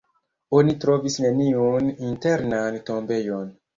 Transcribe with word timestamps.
Oni 0.59 0.73
trovis 0.85 1.17
neniun 1.25 1.91
internan 2.09 2.81
tombejon. 2.89 3.53